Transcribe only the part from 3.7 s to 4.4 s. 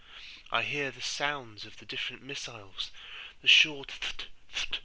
t h t! t